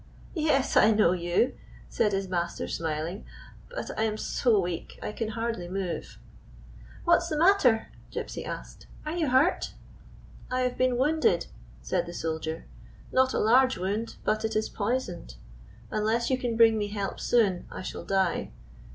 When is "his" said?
2.11-2.27